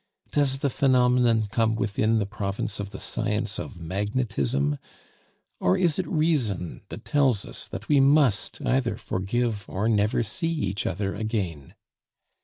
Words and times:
Does 0.31 0.57
the 0.57 0.71
phenomenon 0.71 1.45
come 1.51 1.75
within 1.75 2.17
the 2.17 2.25
province 2.25 2.79
of 2.79 2.89
the 2.89 2.99
science 2.99 3.59
of 3.59 3.79
magnetism? 3.79 4.79
Or 5.59 5.77
is 5.77 5.99
it 5.99 6.07
reason 6.07 6.81
that 6.89 7.05
tells 7.05 7.45
us 7.45 7.67
that 7.67 7.87
we 7.87 7.99
must 7.99 8.59
either 8.65 8.97
forgive 8.97 9.63
or 9.69 9.87
never 9.87 10.23
see 10.23 10.49
each 10.51 10.87
other 10.87 11.13
again? 11.13 11.75